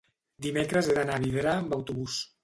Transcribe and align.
dimecres 0.45 0.89
he 0.89 0.95
d'anar 0.97 1.17
a 1.17 1.21
Vidrà 1.25 1.51
amb 1.59 1.75
autobús. 1.77 2.17